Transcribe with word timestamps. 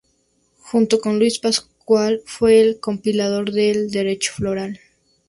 Junto 0.63 0.99
con 0.99 1.19
Luis 1.19 1.37
Pascual 1.37 2.23
fue 2.25 2.59
el 2.59 2.79
compilador 2.79 3.51
del 3.51 3.91
derecho 3.91 4.33
foral. 4.35 4.79